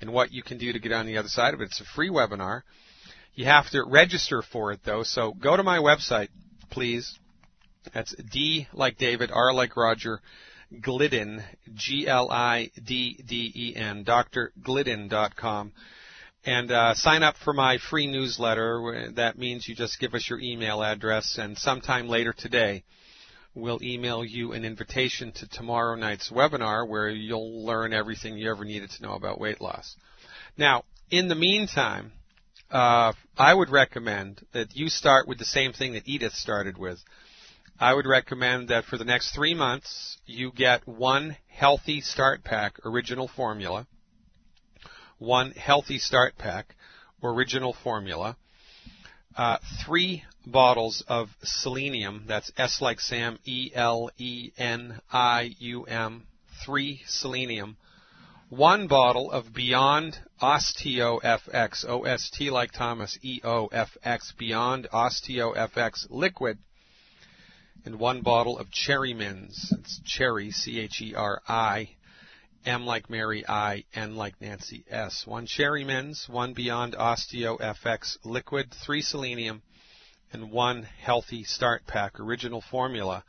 [0.00, 1.64] and what you can do to get on the other side of it.
[1.64, 2.62] It's a free webinar.
[3.34, 6.28] You have to register for it though, so go to my website,
[6.70, 7.18] please.
[7.92, 10.20] That's D like David, R like Roger,
[10.80, 11.42] Glidden,
[11.74, 12.14] G-L-I-D-D-E-N,
[14.04, 15.72] drglidden.com.
[16.46, 19.10] And uh, sign up for my free newsletter.
[19.16, 22.84] That means you just give us your email address, and sometime later today,
[23.54, 28.64] we'll email you an invitation to tomorrow night's webinar where you'll learn everything you ever
[28.64, 29.96] needed to know about weight loss.
[30.56, 32.12] Now, in the meantime,
[32.74, 36.98] uh, I would recommend that you start with the same thing that Edith started with.
[37.78, 42.80] I would recommend that for the next three months, you get one healthy start pack
[42.84, 43.86] original formula,
[45.18, 46.74] one healthy start pack
[47.22, 48.36] original formula,
[49.36, 55.84] uh, three bottles of selenium, that's S like Sam, E L E N I U
[55.84, 56.26] M,
[56.64, 57.76] three selenium,
[58.50, 64.32] one bottle of Beyond Osteo FX, O S T like Thomas, E O F X,
[64.38, 66.58] Beyond Osteo FX liquid,
[67.84, 69.72] and one bottle of Cherry Mints.
[69.72, 71.90] It's cherry, C H E R I,
[72.66, 75.26] M like Mary, I, N like Nancy, S.
[75.26, 79.62] One Cherry Mints, one Beyond Osteo FX liquid, three selenium,
[80.32, 83.24] and one healthy start pack, original formula.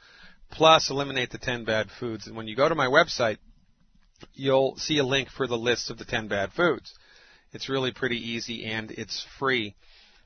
[0.52, 2.28] Plus, eliminate the 10 bad foods.
[2.28, 3.38] And when you go to my website,
[4.34, 6.94] you'll see a link for the list of the 10 bad foods.
[7.52, 9.76] It's really pretty easy and it's free.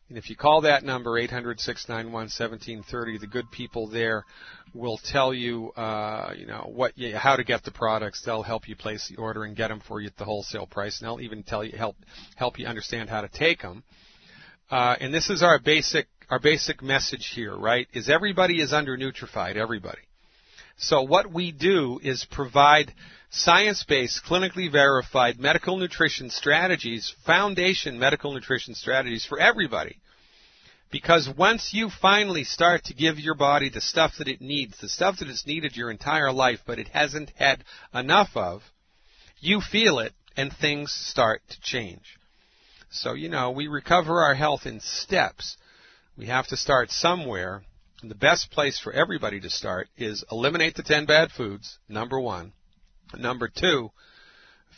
[0.10, 4.26] And if you call that number, 800-691-1730, the good people there
[4.74, 8.24] will tell you, uh, you know, what, you, how to get the products.
[8.26, 11.00] They'll help you place the order and get them for you at the wholesale price.
[11.00, 11.96] And they'll even tell you, help,
[12.36, 13.84] help you understand how to take them.
[14.72, 17.88] Uh, and this is our basic, our basic message here, right?
[17.94, 20.02] Is everybody is under Nutrified, everybody.
[20.78, 22.94] So what we do is provide
[23.30, 29.97] science-based, clinically verified medical nutrition strategies, foundation medical nutrition strategies for everybody.
[30.91, 34.89] Because once you finally start to give your body the stuff that it needs, the
[34.89, 37.63] stuff that it's needed your entire life, but it hasn't had
[37.93, 38.63] enough of,
[39.39, 42.17] you feel it and things start to change.
[42.89, 45.57] So, you know, we recover our health in steps.
[46.17, 47.61] We have to start somewhere.
[48.01, 52.19] And the best place for everybody to start is eliminate the 10 bad foods, number
[52.19, 52.53] one.
[53.18, 53.91] Number two,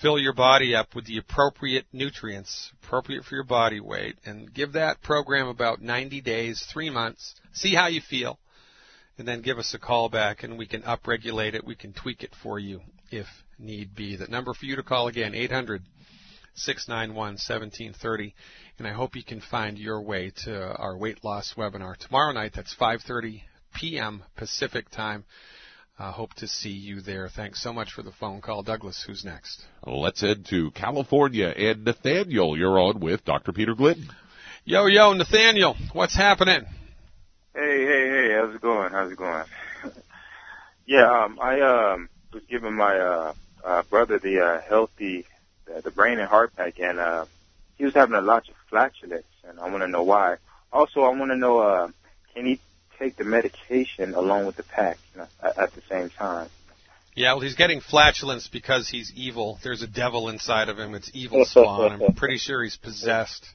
[0.02, 4.74] fill your body up with the appropriate nutrients, appropriate for your body weight, and give
[4.74, 7.36] that program about 90 days, three months.
[7.54, 8.40] See how you feel,
[9.18, 11.66] and then give us a call back, and we can upregulate it.
[11.66, 13.28] We can tweak it for you if
[13.60, 14.16] need be.
[14.16, 15.84] The number for you to call again, 800
[16.56, 18.36] 691 1730.
[18.78, 22.54] And I hope you can find your way to our weight loss webinar tomorrow night.
[22.56, 23.44] That's 5:30
[23.76, 24.24] p.m.
[24.36, 25.26] Pacific time.
[26.02, 27.30] Uh, hope to see you there.
[27.30, 29.04] Thanks so much for the phone call, Douglas.
[29.06, 29.64] Who's next?
[29.86, 32.58] Let's head to California and Nathaniel.
[32.58, 33.54] You're on with Dr.
[33.54, 34.10] Peter Glidden.
[34.66, 36.62] Yo, yo, Nathaniel, what's happening?
[37.54, 38.92] Hey, hey, hey, how's it going?
[38.92, 39.44] How's it going?
[40.88, 43.34] yeah, um, I um, was giving my uh,
[43.64, 45.28] uh, brother the uh, healthy,
[45.66, 47.26] the, the brain and heart pack, and uh,
[47.78, 50.38] he was having a lot of flatulence, and I want to know why.
[50.74, 51.90] Also, I want to know, uh,
[52.34, 52.60] can he
[53.02, 56.50] take the medication along with the pack you know, at, at the same time?
[57.16, 59.60] Yeah, well, he's getting flatulence because he's evil.
[59.64, 60.96] There's a devil inside of him.
[60.96, 62.02] It's evil spawn.
[62.02, 63.46] I'm pretty sure he's possessed.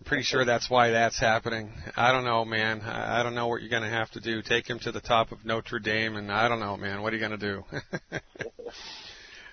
[0.00, 1.72] I'm pretty sure that's why that's happening.
[1.96, 2.80] I don't know, man.
[2.82, 4.42] I don't know what you're going to have to do.
[4.42, 7.02] Take him to the top of Notre Dame, and I don't know, man.
[7.02, 7.64] What are you going to do?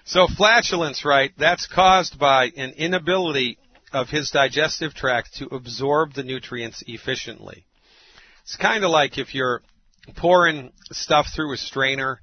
[0.05, 1.31] so flatulence, right?
[1.37, 3.57] That's caused by an inability
[3.91, 7.65] of his digestive tract to absorb the nutrients efficiently.
[8.45, 9.63] It's kind of like if you're
[10.17, 12.21] pouring stuff through a strainer,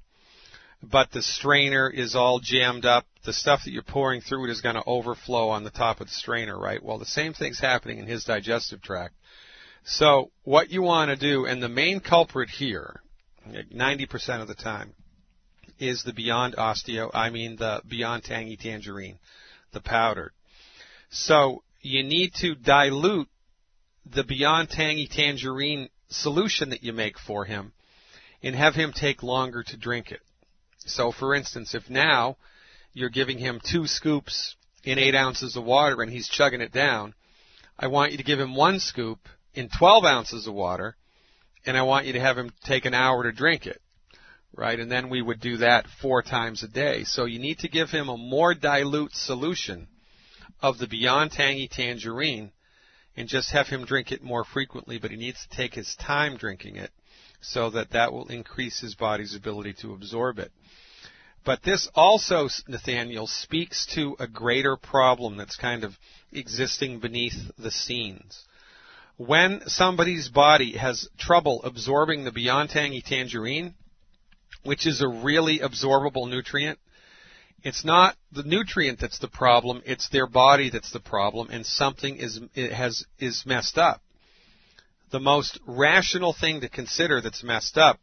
[0.81, 3.05] but the strainer is all jammed up.
[3.25, 6.07] The stuff that you're pouring through it is going to overflow on the top of
[6.07, 6.81] the strainer, right?
[6.81, 9.15] Well, the same thing's happening in his digestive tract.
[9.83, 13.01] So what you want to do, and the main culprit here,
[13.45, 14.93] 90% of the time,
[15.77, 19.19] is the Beyond Osteo, I mean the Beyond Tangy Tangerine,
[19.73, 20.31] the powdered.
[21.09, 23.27] So you need to dilute
[24.05, 27.73] the Beyond Tangy Tangerine solution that you make for him
[28.41, 30.21] and have him take longer to drink it.
[30.85, 32.37] So for instance, if now
[32.93, 37.13] you're giving him two scoops in eight ounces of water and he's chugging it down,
[37.77, 39.19] I want you to give him one scoop
[39.53, 40.95] in 12 ounces of water
[41.65, 43.81] and I want you to have him take an hour to drink it.
[44.55, 44.79] Right?
[44.79, 47.05] And then we would do that four times a day.
[47.05, 49.87] So you need to give him a more dilute solution
[50.61, 52.51] of the Beyond Tangy Tangerine
[53.15, 56.37] and just have him drink it more frequently, but he needs to take his time
[56.37, 56.91] drinking it
[57.41, 60.51] so that that will increase his body's ability to absorb it.
[61.45, 65.93] But this also, Nathaniel, speaks to a greater problem that's kind of
[66.31, 68.45] existing beneath the scenes.
[69.17, 73.75] When somebody's body has trouble absorbing the Beyond Tangy Tangerine,
[74.63, 76.79] which is a really absorbable nutrient,
[77.63, 82.17] it's not the nutrient that's the problem, it's their body that's the problem, and something
[82.17, 84.01] is, has, is messed up.
[85.11, 87.99] The most rational thing to consider that's messed up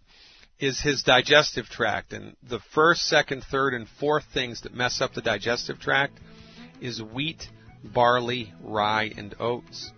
[0.59, 2.13] is his digestive tract.
[2.13, 6.19] And the first, second, third, and fourth things that mess up the digestive tract
[6.81, 7.49] is wheat,
[7.83, 9.91] barley, rye, and oats.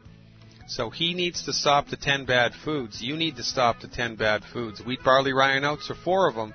[0.69, 3.03] So he needs to stop the 10 bad foods.
[3.03, 4.81] You need to stop the 10 bad foods.
[4.81, 6.55] Wheat, barley, rye, and oats are four of them.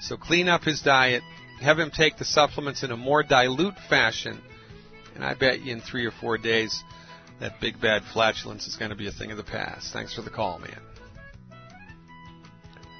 [0.00, 1.22] So clean up his diet,
[1.60, 4.40] have him take the supplements in a more dilute fashion,
[5.14, 6.82] and I bet you in three or four days
[7.40, 9.92] that big bad flatulence is going to be a thing of the past.
[9.92, 10.80] Thanks for the call, man.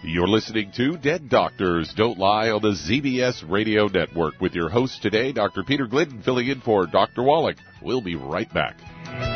[0.03, 5.03] You're listening to Dead Doctors Don't Lie on the ZBS Radio Network with your host
[5.03, 5.65] today, Dr.
[5.65, 7.23] Peter Glidden, filling in for Dr.
[7.23, 7.57] Wallach.
[7.83, 9.36] We'll be right back.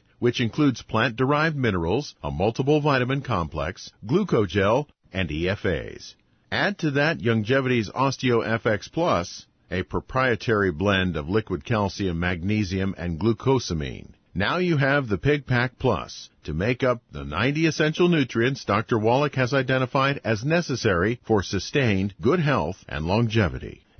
[0.21, 6.13] which includes plant-derived minerals, a multiple vitamin complex, glucogel, and EFAs.
[6.51, 14.09] Add to that Youngevity's OsteoFX Plus, a proprietary blend of liquid calcium, magnesium, and glucosamine.
[14.35, 18.99] Now you have the Pig Pack Plus to make up the 90 essential nutrients Dr.
[18.99, 23.81] Wallach has identified as necessary for sustained good health and longevity.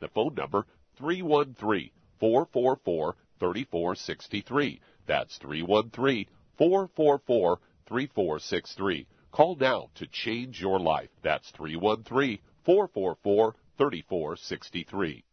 [0.00, 0.66] the phone number
[0.98, 1.90] 313
[2.20, 4.80] 444 3463.
[5.06, 6.26] That's 313
[6.58, 9.06] 444 3463.
[9.32, 11.10] Call now to change your life.
[11.22, 15.24] That's 313 444 3463.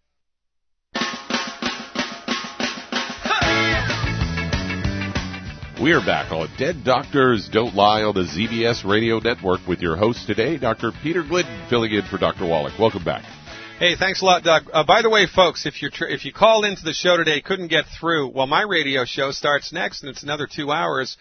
[5.81, 9.97] We are back on Dead Doctors Don't Lie on the ZBS Radio Network with your
[9.97, 10.91] host today, Dr.
[11.01, 12.45] Peter Glidden, filling in for Dr.
[12.45, 12.79] Wallach.
[12.79, 13.42] Welcome back.
[13.83, 14.69] Hey, thanks a lot, Doug.
[14.71, 17.41] Uh, by the way, folks, if you tr- if you called into the show today,
[17.41, 21.17] couldn't get through, well, my radio show starts next, and it's another two hours.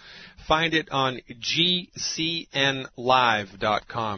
[0.46, 2.86] Find it on gcnlive.com.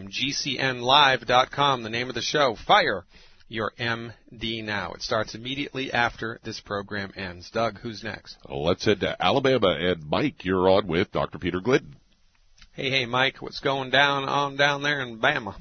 [0.09, 2.55] gcnlive.com, the name of the show.
[2.67, 3.07] Fire
[3.49, 4.93] your MD now.
[4.93, 7.51] It starts immediately after this program ends.
[7.51, 8.37] Doug, who's next?
[8.47, 11.39] Let's head to Alabama, and Mike, you're on with Dr.
[11.39, 11.97] Peter Glidden.
[12.73, 15.55] Hey, hey, Mike, what's going down on down there in Bama?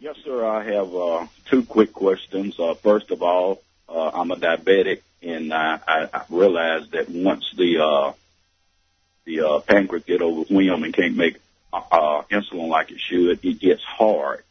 [0.00, 0.42] Yes, sir.
[0.46, 2.58] I have uh, two quick questions.
[2.58, 7.52] Uh, first of all, uh, I'm a diabetic, and I, I, I realize that once
[7.54, 8.12] the uh,
[9.26, 11.36] the uh, pancreas get overwhelmed and can't make
[11.70, 14.42] uh, insulin like it should, it gets hard.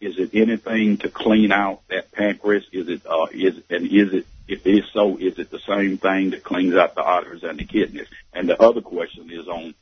[0.00, 2.64] Is it anything to clean out that pancreas?
[2.70, 5.98] Is it uh, is and is it if it is so, is it the same
[5.98, 8.06] thing that cleans out the arteries and the kidneys?
[8.32, 9.74] And the other question is on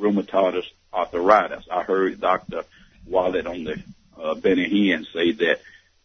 [0.00, 0.64] rheumatoid
[0.94, 1.66] arthritis.
[1.70, 2.64] I heard Dr.
[3.06, 3.82] Wallach on the
[4.20, 5.60] uh, Benny Hinn say that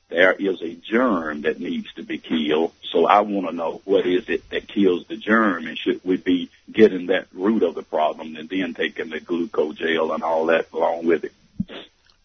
[0.10, 2.72] there is a germ that needs to be killed.
[2.92, 6.18] So I want to know what is it that kills the germ, and should we
[6.18, 10.72] be getting that root of the problem and then taking the glucogel and all that
[10.72, 11.34] along with it?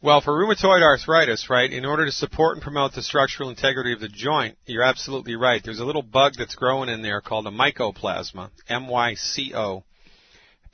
[0.01, 4.01] Well, for rheumatoid arthritis, right, in order to support and promote the structural integrity of
[4.01, 5.62] the joint, you're absolutely right.
[5.62, 9.85] There's a little bug that's growing in there called a mycoplasma, M-Y-C-O.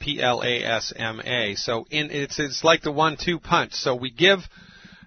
[0.00, 1.56] P-L-A-S-M-A.
[1.56, 3.72] So in, it's, it's like the one-two punch.
[3.72, 4.38] So we give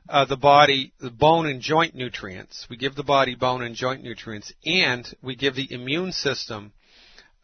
[0.10, 2.68] uh, the body the bone and joint nutrients.
[2.70, 6.74] We give the body bone and joint nutrients, and we give the immune system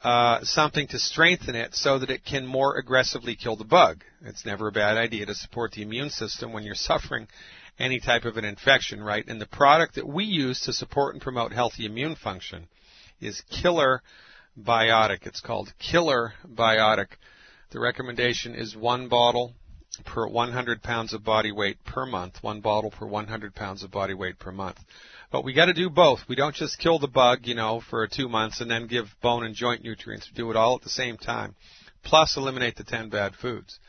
[0.04, 4.04] uh, something to strengthen it so that it can more aggressively kill the bug.
[4.24, 7.28] It's never a bad idea to support the immune system when you're suffering
[7.80, 9.28] any type of an infection, right?
[9.28, 12.68] And the product that we use to support and promote healthy immune function
[13.20, 14.02] is Killer
[14.60, 15.26] Biotic.
[15.26, 17.08] It's called Killer Biotic.
[17.72, 19.54] The recommendation is one bottle
[20.06, 24.14] per 100 pounds of body weight per month, one bottle per 100 pounds of body
[24.14, 24.80] weight per month.
[25.32, 26.20] But we got to do both.
[26.28, 29.44] We don't just kill the bug, you know, for two months and then give bone
[29.44, 30.30] and joint nutrients.
[30.30, 31.56] We do it all at the same time,
[32.04, 33.80] plus eliminate the 10 bad foods.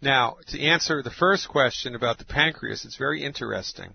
[0.00, 3.94] Now, to answer the first question about the pancreas, it's very interesting.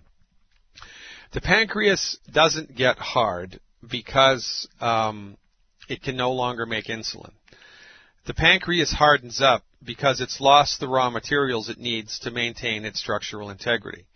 [1.32, 3.58] The pancreas doesn't get hard
[3.90, 5.36] because um,
[5.88, 7.32] it can no longer make insulin.
[8.26, 13.00] The pancreas hardens up because it's lost the raw materials it needs to maintain its
[13.00, 14.06] structural integrity.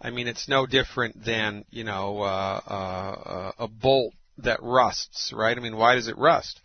[0.00, 5.56] I mean, it's no different than, you know, uh, uh, a bolt that rusts, right?
[5.56, 6.60] I mean, why does it rust?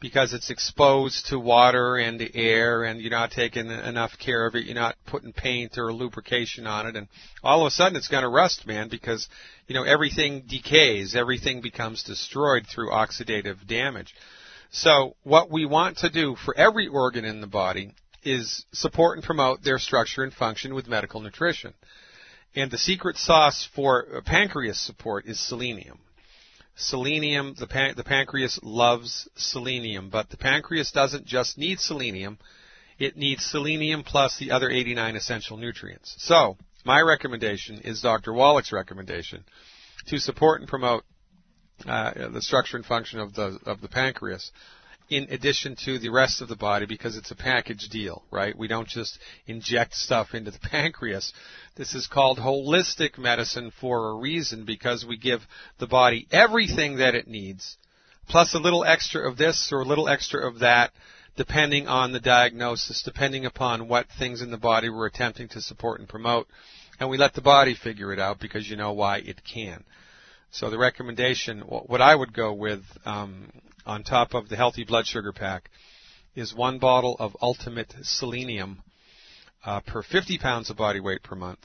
[0.00, 4.64] because it's exposed to water and air and you're not taking enough care of it.
[4.64, 6.96] You're not putting paint or lubrication on it.
[6.96, 7.08] And
[7.42, 9.28] all of a sudden it's going to rust, man, because,
[9.66, 11.16] you know, everything decays.
[11.16, 14.14] Everything becomes destroyed through oxidative damage.
[14.70, 17.92] So what we want to do for every organ in the body
[18.22, 21.74] is support and promote their structure and function with medical nutrition.
[22.54, 26.00] And the secret sauce for pancreas support is selenium
[26.76, 32.38] selenium, the, pan- the pancreas loves selenium, but the pancreas doesn't just need selenium,
[32.98, 36.14] it needs selenium plus the other 89 essential nutrients.
[36.18, 38.32] So, my recommendation is Dr.
[38.32, 39.44] Wallach's recommendation
[40.06, 41.04] to support and promote
[41.86, 44.50] uh, the structure and function of the of the pancreas
[45.08, 48.56] in addition to the rest of the body because it's a package deal, right?
[48.58, 51.32] We don't just inject stuff into the pancreas.
[51.76, 55.42] This is called holistic medicine for a reason because we give
[55.78, 57.76] the body everything that it needs,
[58.28, 60.90] plus a little extra of this or a little extra of that,
[61.36, 66.00] depending on the diagnosis, depending upon what things in the body we're attempting to support
[66.00, 66.48] and promote.
[66.98, 69.84] And we let the body figure it out because you know why it can.
[70.56, 73.50] So the recommendation, what I would go with um,
[73.84, 75.68] on top of the healthy blood sugar pack,
[76.34, 78.82] is one bottle of Ultimate Selenium
[79.66, 81.58] uh, per 50 pounds of body weight per month,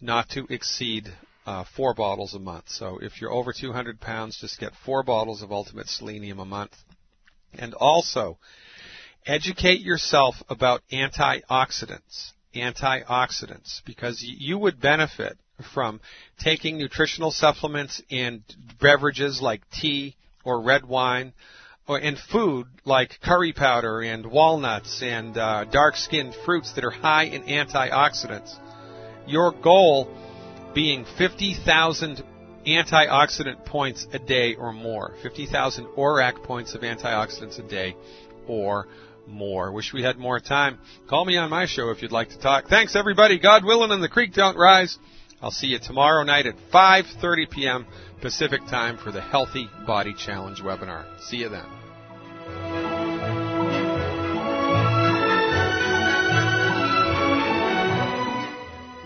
[0.00, 1.12] not to exceed
[1.46, 2.68] uh, four bottles a month.
[2.68, 6.76] So if you're over 200 pounds, just get four bottles of Ultimate Selenium a month.
[7.54, 8.38] And also,
[9.26, 12.30] educate yourself about antioxidants.
[12.54, 15.38] Antioxidants, because you would benefit
[15.74, 16.00] from
[16.38, 18.42] taking nutritional supplements and
[18.80, 21.32] beverages like tea or red wine
[21.86, 27.24] or in food like curry powder and walnuts and uh, dark-skinned fruits that are high
[27.24, 28.54] in antioxidants.
[29.26, 30.08] Your goal
[30.74, 32.22] being 50,000
[32.66, 35.14] antioxidant points a day or more.
[35.22, 37.96] 50,000 ORAC points of antioxidants a day
[38.46, 38.86] or
[39.26, 39.72] more.
[39.72, 40.78] Wish we had more time.
[41.08, 42.68] Call me on my show if you'd like to talk.
[42.68, 43.38] Thanks everybody.
[43.38, 44.98] God willing and the creek don't rise.
[45.40, 47.86] I'll see you tomorrow night at 5:30 p.m.
[48.20, 51.04] Pacific time for the Healthy Body Challenge webinar.
[51.20, 52.87] See you then.